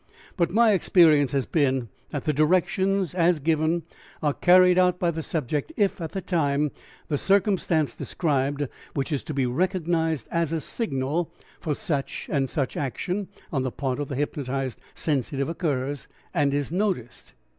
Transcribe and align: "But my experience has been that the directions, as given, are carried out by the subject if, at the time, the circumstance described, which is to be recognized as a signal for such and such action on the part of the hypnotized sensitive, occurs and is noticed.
"But 0.35 0.49
my 0.49 0.71
experience 0.71 1.31
has 1.33 1.45
been 1.45 1.89
that 2.09 2.23
the 2.25 2.33
directions, 2.33 3.13
as 3.13 3.39
given, 3.39 3.83
are 4.23 4.33
carried 4.33 4.79
out 4.79 4.97
by 4.97 5.11
the 5.11 5.21
subject 5.21 5.71
if, 5.77 6.01
at 6.01 6.13
the 6.13 6.21
time, 6.21 6.71
the 7.07 7.19
circumstance 7.19 7.93
described, 7.95 8.67
which 8.95 9.11
is 9.11 9.21
to 9.25 9.33
be 9.35 9.45
recognized 9.45 10.27
as 10.31 10.51
a 10.51 10.59
signal 10.59 11.31
for 11.59 11.75
such 11.75 12.27
and 12.31 12.49
such 12.49 12.75
action 12.75 13.27
on 13.53 13.61
the 13.61 13.69
part 13.69 13.99
of 13.99 14.07
the 14.07 14.15
hypnotized 14.15 14.81
sensitive, 14.95 15.47
occurs 15.47 16.07
and 16.33 16.51
is 16.51 16.71
noticed. 16.71 17.33